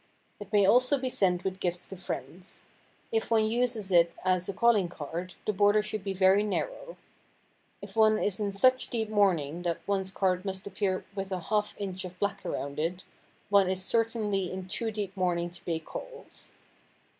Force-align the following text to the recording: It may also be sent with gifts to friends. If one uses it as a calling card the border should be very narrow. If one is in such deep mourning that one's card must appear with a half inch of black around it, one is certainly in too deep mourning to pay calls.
It 0.39 0.51
may 0.51 0.65
also 0.65 0.97
be 0.97 1.11
sent 1.11 1.43
with 1.43 1.59
gifts 1.59 1.87
to 1.89 1.95
friends. 1.95 2.61
If 3.11 3.29
one 3.29 3.45
uses 3.45 3.91
it 3.91 4.13
as 4.25 4.49
a 4.49 4.53
calling 4.53 4.89
card 4.89 5.35
the 5.45 5.53
border 5.53 5.83
should 5.83 6.03
be 6.03 6.11
very 6.11 6.41
narrow. 6.41 6.97
If 7.83 7.95
one 7.95 8.17
is 8.17 8.39
in 8.39 8.51
such 8.51 8.87
deep 8.87 9.09
mourning 9.09 9.61
that 9.61 9.87
one's 9.87 10.09
card 10.09 10.43
must 10.43 10.65
appear 10.65 11.05
with 11.13 11.31
a 11.31 11.39
half 11.39 11.75
inch 11.79 12.03
of 12.03 12.17
black 12.17 12.43
around 12.43 12.79
it, 12.79 13.03
one 13.51 13.69
is 13.69 13.85
certainly 13.85 14.51
in 14.51 14.67
too 14.67 14.89
deep 14.89 15.15
mourning 15.15 15.51
to 15.51 15.63
pay 15.65 15.77
calls. 15.77 16.51